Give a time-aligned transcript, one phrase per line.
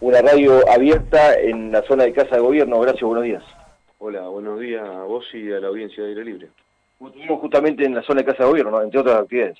[0.00, 2.80] una radio abierta en la zona de Casa de Gobierno.
[2.80, 3.42] Gracias, buenos días.
[3.98, 6.48] Hola, buenos días a vos y a la audiencia de Aire Libre.
[7.04, 9.58] Estuvimos justamente en la zona de Casa de Gobierno, entre otras actividades.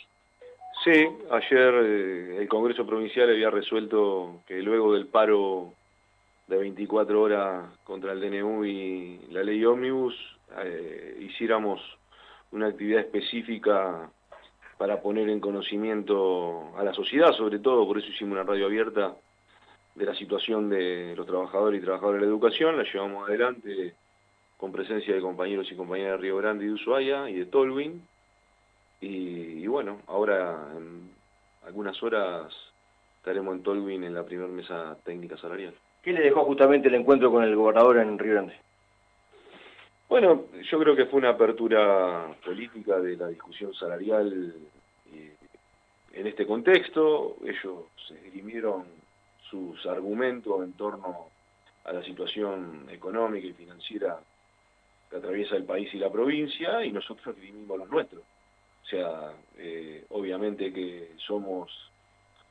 [0.84, 5.72] Sí, ayer eh, el Congreso Provincial había resuelto que luego del paro
[6.46, 10.14] de 24 horas contra el DNU y la ley Omnibus,
[10.64, 11.80] eh, hiciéramos
[12.52, 14.08] una actividad específica
[14.78, 19.14] para poner en conocimiento a la sociedad, sobre todo, por eso hicimos una radio abierta
[19.98, 23.94] de la situación de los trabajadores y trabajadoras de la educación, la llevamos adelante
[24.56, 28.02] con presencia de compañeros y compañeras de Río Grande y de Ushuaia y de Tolwyn,
[29.00, 31.10] y, bueno, ahora en
[31.64, 32.52] algunas horas
[33.18, 35.74] estaremos en Tolwyn en la primera mesa técnica salarial.
[36.02, 38.56] ¿Qué le dejó justamente el encuentro con el gobernador en Río Grande?
[40.08, 44.54] Bueno, yo creo que fue una apertura política de la discusión salarial
[46.12, 47.36] en este contexto.
[47.44, 48.97] Ellos se esgrimieron
[49.50, 51.28] sus argumentos en torno
[51.84, 54.18] a la situación económica y financiera
[55.10, 58.22] que atraviesa el país y la provincia y nosotros esgrimimos los nuestros.
[58.22, 61.70] O sea, eh, obviamente que somos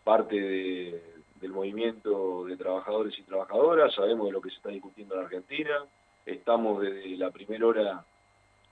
[0.04, 5.22] parte del movimiento de trabajadores y trabajadoras, sabemos de lo que se está discutiendo en
[5.22, 5.86] Argentina,
[6.26, 8.06] estamos desde la primera hora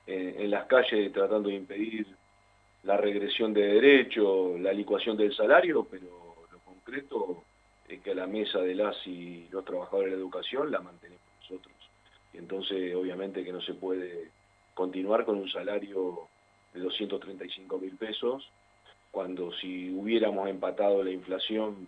[0.08, 2.08] eh, en las calles tratando de impedir
[2.84, 6.08] la regresión de derechos, la licuación del salario, pero
[6.52, 7.45] lo concreto
[7.88, 11.74] es que la mesa de las y los trabajadores de la educación la mantenemos nosotros.
[12.34, 14.32] Y entonces obviamente que no se puede
[14.74, 16.28] continuar con un salario
[16.74, 18.50] de 235 mil pesos,
[19.12, 21.88] cuando si hubiéramos empatado la inflación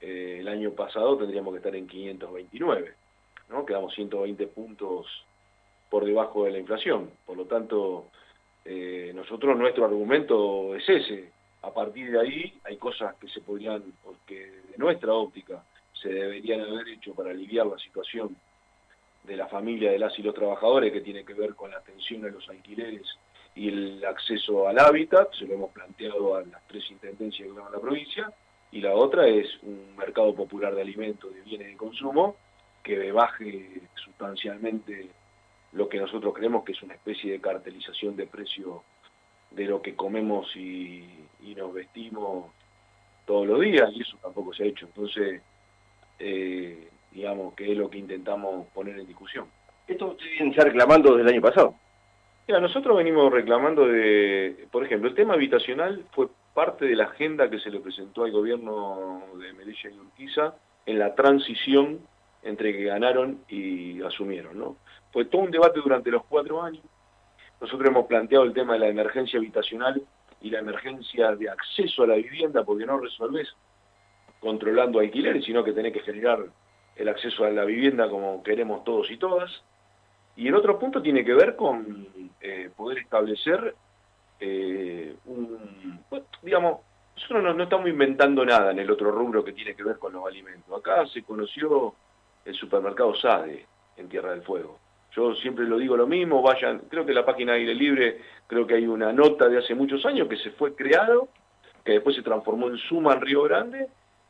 [0.00, 2.94] eh, el año pasado tendríamos que estar en 529.
[3.50, 3.64] ¿no?
[3.64, 5.06] Quedamos 120 puntos
[5.88, 7.10] por debajo de la inflación.
[7.26, 8.06] Por lo tanto,
[8.64, 11.31] eh, nosotros nuestro argumento es ese.
[11.62, 16.60] A partir de ahí hay cosas que se podrían, porque de nuestra óptica se deberían
[16.60, 18.36] haber hecho para aliviar la situación
[19.24, 22.24] de la familia de las y los trabajadores, que tiene que ver con la atención
[22.24, 23.06] a los alquileres
[23.54, 27.72] y el acceso al hábitat, se lo hemos planteado a las tres intendencias que gobiernan
[27.72, 28.32] la provincia,
[28.72, 32.36] y la otra es un mercado popular de alimentos, de bienes de consumo,
[32.82, 35.08] que baje sustancialmente
[35.72, 38.82] lo que nosotros creemos que es una especie de cartelización de precio
[39.54, 41.08] de lo que comemos y,
[41.56, 42.50] nos vestimos
[43.26, 44.86] todos los días, y eso tampoco se ha hecho.
[44.86, 45.42] Entonces,
[46.18, 49.46] eh, digamos que es lo que intentamos poner en discusión.
[49.86, 51.74] ¿Esto ustedes vienen ya reclamando desde el año pasado?
[52.48, 57.48] Mira, nosotros venimos reclamando de, por ejemplo, el tema habitacional fue parte de la agenda
[57.48, 60.54] que se le presentó al gobierno de Melilla y Urquiza
[60.86, 62.00] en la transición
[62.42, 64.76] entre que ganaron y asumieron, ¿no?
[65.12, 66.82] Fue todo un debate durante los cuatro años.
[67.62, 70.02] Nosotros hemos planteado el tema de la emergencia habitacional
[70.40, 73.48] y la emergencia de acceso a la vivienda, porque no resolvés
[74.40, 76.40] controlando alquileres, sino que tenés que generar
[76.96, 79.62] el acceso a la vivienda como queremos todos y todas.
[80.34, 82.08] Y el otro punto tiene que ver con
[82.40, 83.76] eh, poder establecer
[84.40, 86.00] eh, un,
[86.42, 86.80] digamos,
[87.14, 90.14] nosotros no, no, estamos inventando nada en el otro rubro que tiene que ver con
[90.14, 90.76] los alimentos.
[90.76, 91.94] Acá se conoció
[92.44, 93.64] el supermercado SADE
[93.98, 94.81] en Tierra del Fuego.
[95.14, 98.74] Yo siempre lo digo lo mismo, vayan, creo que la página Aire Libre, creo que
[98.74, 101.28] hay una nota de hace muchos años que se fue creado,
[101.84, 103.88] que después se transformó en Suma en Río Grande,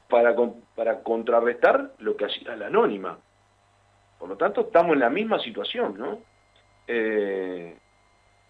[0.09, 0.35] para,
[0.75, 3.19] para contrarrestar lo que hacía la anónima.
[4.19, 6.19] Por lo tanto, estamos en la misma situación, ¿no?
[6.87, 7.77] Eh,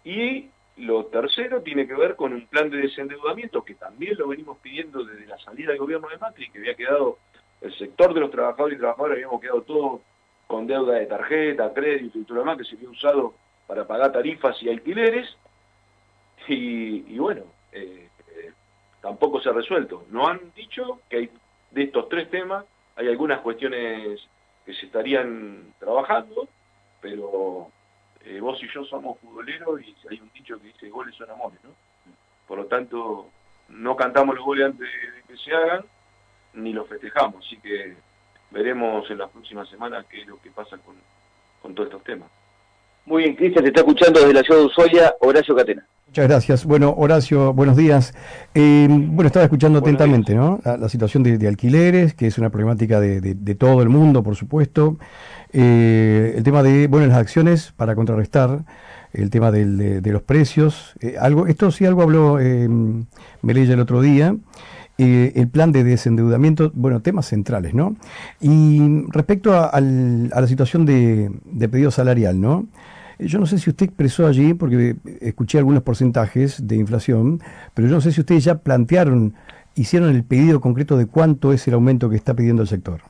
[0.03, 4.57] y lo tercero tiene que ver con un plan de desendeudamiento que también lo venimos
[4.57, 7.19] pidiendo desde la salida del gobierno de Macri, que había quedado
[7.61, 10.01] el sector de los trabajadores y trabajadoras, habíamos quedado todo
[10.53, 13.33] con deuda de tarjeta, crédito y todo lo demás, que se había usado
[13.65, 15.27] para pagar tarifas y alquileres,
[16.47, 18.51] y, bueno, eh, eh,
[19.01, 20.05] tampoco se ha resuelto.
[20.11, 21.29] No han dicho que hay
[21.71, 22.65] de estos tres temas,
[22.95, 24.21] hay algunas cuestiones
[24.63, 26.47] que se estarían trabajando,
[27.01, 27.71] pero
[28.23, 31.57] eh, vos y yo somos futboleros y hay un dicho que dice goles son amores,
[31.63, 31.71] ¿no?
[32.47, 33.27] Por lo tanto,
[33.69, 35.83] no cantamos los goles antes de que se hagan,
[36.53, 37.95] ni los festejamos, así que
[38.53, 40.95] veremos en las próximas semanas qué es lo que pasa con,
[41.61, 42.29] con todos estos temas.
[43.05, 45.85] Muy bien, Cristian, te está escuchando desde la ciudad de Ushuaia, Horacio Catena.
[46.07, 46.65] Muchas gracias.
[46.65, 48.13] Bueno, Horacio, buenos días.
[48.53, 50.59] Eh, bueno, estaba escuchando atentamente ¿no?
[50.63, 54.97] La, situación de, alquileres, que es una problemática de, todo el mundo, por supuesto.
[55.51, 58.59] Eh, el tema de bueno, las acciones para contrarrestar
[59.13, 60.93] el tema de, los precios.
[61.01, 64.35] Eh, algo, esto sí algo habló eh, el otro día.
[64.97, 67.95] El plan de desendeudamiento, bueno, temas centrales, ¿no?
[68.39, 72.67] Y respecto a, la situación de, de pedido salarial, ¿no?
[73.19, 77.41] Yo no sé si usted expresó allí, porque escuché algunos porcentajes de inflación,
[77.73, 79.33] pero yo no sé si ustedes ya plantearon,
[79.75, 83.01] hicieron el pedido concreto de cuánto es el aumento que está pidiendo el sector.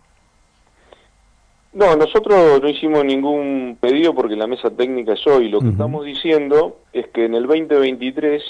[1.73, 5.49] No, nosotros no hicimos ningún pedido porque la mesa técnica es hoy.
[5.49, 8.43] Lo que estamos diciendo es que en el 2023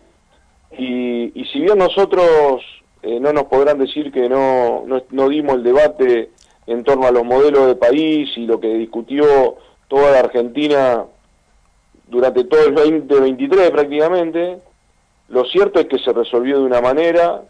[0.77, 2.63] Y, y si bien nosotros
[3.07, 6.31] eh, no nos podrán decir que no, no, dimos el debate
[6.67, 9.57] en torno a los modelos de país y lo que discutió
[9.89, 11.05] toda la Argentina
[12.09, 14.59] durante todo el 2023 prácticamente,
[15.29, 17.43] lo cierto es que se resolvió de una manera,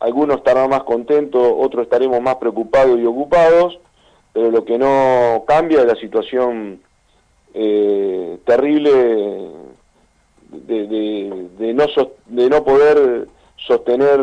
[0.00, 3.78] algunos estarán más contentos, otros estaremos más preocupados y ocupados,
[4.32, 6.80] pero lo que no cambia es la situación
[7.54, 8.90] eh, terrible
[10.48, 10.86] de,
[11.58, 11.84] de, no,
[12.26, 13.26] de no poder
[13.66, 14.20] sostener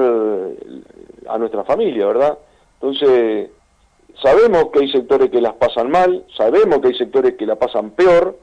[1.28, 2.38] a nuestra familia, ¿verdad?
[2.82, 3.50] Entonces,
[4.22, 7.92] sabemos que hay sectores que las pasan mal, sabemos que hay sectores que la pasan
[7.92, 8.38] peor,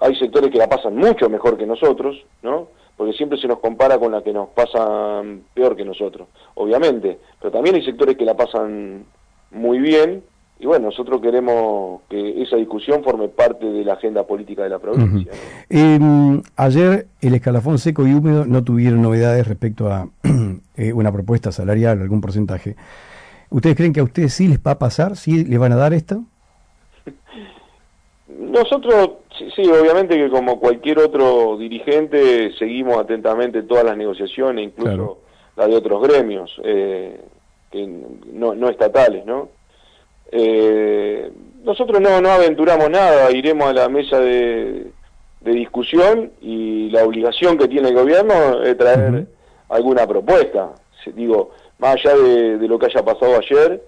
[0.00, 2.68] hay sectores que la pasan mucho mejor que nosotros, ¿no?
[2.96, 7.52] Porque siempre se nos compara con la que nos pasan peor que nosotros, obviamente, pero
[7.52, 9.04] también hay sectores que la pasan
[9.50, 10.22] muy bien
[10.58, 14.78] y bueno, nosotros queremos que esa discusión forme parte de la agenda política de la
[14.78, 15.32] provincia.
[15.68, 20.08] Em, ayer el escalafón seco y húmedo no tuvieron novedades respecto a
[20.76, 22.74] eh, una propuesta salarial, algún porcentaje.
[23.50, 25.16] ¿Ustedes creen que a ustedes sí les va a pasar?
[25.16, 26.22] ¿Sí les van a dar esto?
[28.28, 29.10] Nosotros,
[29.54, 35.18] sí, obviamente que como cualquier otro dirigente seguimos atentamente todas las negociaciones, incluso
[35.54, 37.20] las de otros gremios, eh,
[37.70, 37.86] que
[38.32, 39.55] no, no estatales, ¿no?
[40.32, 41.30] Eh,
[41.64, 44.92] nosotros no, no aventuramos nada, iremos a la mesa de,
[45.40, 49.26] discusión y la obligación que tiene el gobierno es traer
[49.68, 50.72] alguna propuesta.
[51.14, 53.80] Digo, más allá de, lo que haya pasado ayer,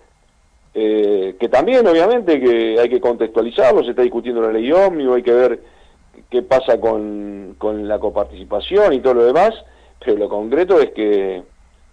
[0.75, 5.23] eh, que también obviamente que hay que contextualizarlo, se está discutiendo la ley ómnibus, hay
[5.25, 5.61] que ver
[6.31, 9.55] qué pasa con, con la coparticipación y todo lo demás,
[10.05, 11.43] pero lo concreto es que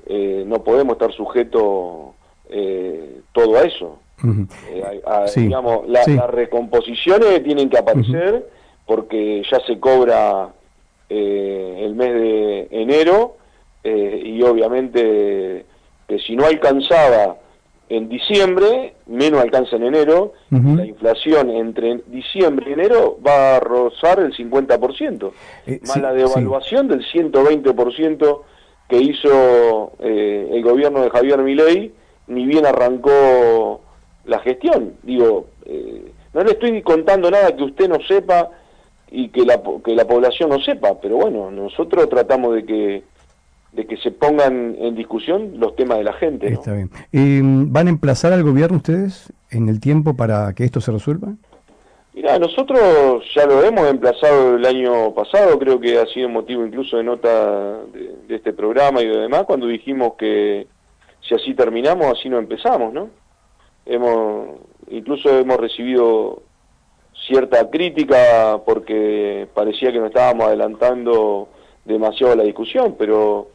[0.06, 2.14] eh, no podemos estar sujetos
[2.50, 4.00] eh, todo a eso.
[4.24, 5.02] Eh,
[5.36, 8.50] digamos, las recomposiciones tienen que aparecer
[8.86, 10.50] porque ya se cobra
[11.10, 13.38] eh, el mes de enero
[13.84, 15.66] eh, y obviamente
[16.08, 17.38] que si no alcanzaba
[17.90, 24.20] en diciembre, menos alcanza en enero, la inflación entre diciembre y enero va a rozar
[24.20, 25.32] el 50%,
[25.88, 28.42] más la devaluación del 120%
[28.90, 31.92] que hizo el gobierno de Javier Milei,
[32.28, 33.82] ni bien arrancó
[34.26, 34.94] la gestión.
[35.04, 38.50] Digo, eh, no le estoy contando nada que usted no sepa
[39.10, 43.04] y que la, que la población no sepa, pero bueno, nosotros tratamos de que
[43.72, 46.48] de que se pongan en discusión los temas de la gente.
[46.48, 46.90] Está bien.
[47.74, 51.34] ¿Van a emplazar al gobierno ustedes en el tiempo para que esto se resuelva?
[52.14, 56.96] Mira, nosotros ya lo hemos emplazado el año pasado, creo que ha sido motivo incluso
[56.96, 60.68] de nota de, de este programa y de demás, cuando dijimos que
[61.28, 63.10] si así terminamos, así no empezamos, ¿no?
[63.86, 66.44] Hemos incluso hemos recibido
[67.28, 71.50] cierta crítica porque parecía que nos estábamos adelantando
[71.86, 73.50] demasiado la discusión, pero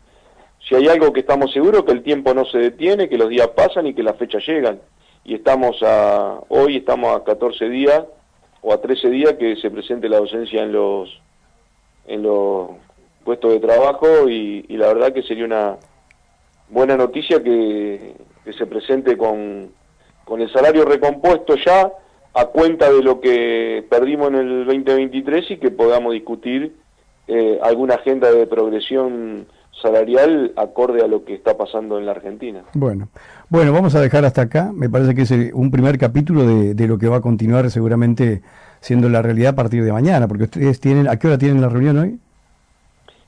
[0.67, 3.49] si hay algo que estamos seguros que el tiempo no se detiene, que los días
[3.49, 4.81] pasan y que las fechas llegan.
[5.25, 8.05] Y estamos a hoy estamos a 14 días
[8.63, 11.21] o a 13 días que se presente la docencia en los
[12.07, 12.71] en los
[13.25, 15.77] puestos de trabajo y, la verdad que sería una
[16.71, 18.15] buena noticia que
[18.57, 19.71] se presente con
[20.25, 21.93] con el salario recompuesto ya
[22.35, 26.77] a cuenta de lo que perdimos en el 2023 y que podamos discutir
[27.27, 29.47] eh, alguna agenda de progresión
[29.83, 32.62] salarial acorde a lo que está pasando en la Argentina.
[32.75, 33.09] Bueno,
[33.49, 34.71] bueno, vamos a dejar hasta acá.
[34.75, 38.43] Me parece que es un primer capítulo de, de lo que va a continuar seguramente
[38.81, 41.69] siendo la realidad a partir de mañana, porque ustedes tienen, ¿a qué hora tienen la
[41.69, 42.19] reunión hoy?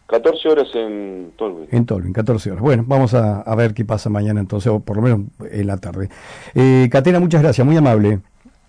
[0.06, 1.68] 14 horas en Tolwyn.
[1.70, 2.62] En Tolwyn, 14 horas.
[2.62, 5.78] Bueno, vamos a, a, ver qué pasa mañana entonces, o por lo menos en la
[5.78, 6.08] tarde.
[6.54, 8.20] Eh, Catena, muchas gracias, muy amable.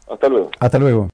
[0.09, 0.51] Hasta luego.
[0.59, 1.09] Hasta luego.